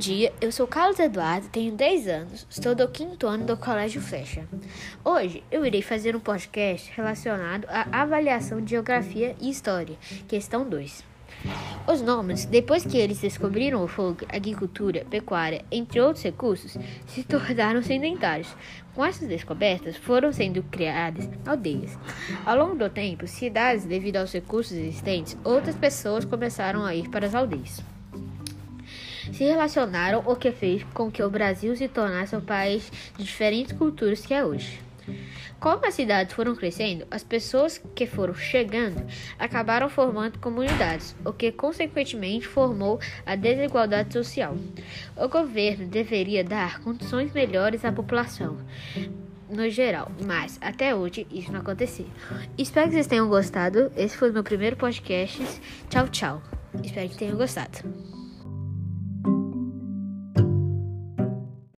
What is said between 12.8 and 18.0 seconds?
que eles descobriram o fogo, agricultura, pecuária, entre outros recursos, se tornaram